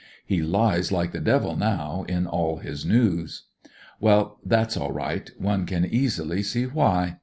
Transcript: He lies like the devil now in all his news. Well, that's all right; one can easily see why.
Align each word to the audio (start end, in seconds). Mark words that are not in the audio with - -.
He 0.25 0.41
lies 0.41 0.91
like 0.91 1.11
the 1.11 1.19
devil 1.19 1.55
now 1.55 2.05
in 2.09 2.25
all 2.25 2.57
his 2.57 2.83
news. 2.87 3.43
Well, 3.99 4.39
that's 4.43 4.75
all 4.75 4.91
right; 4.91 5.29
one 5.37 5.67
can 5.67 5.85
easily 5.85 6.41
see 6.41 6.63
why. 6.65 7.17